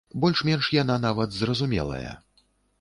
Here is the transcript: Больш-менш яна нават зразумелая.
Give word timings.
Больш-менш 0.23 0.69
яна 0.77 0.95
нават 1.05 1.37
зразумелая. 1.43 2.11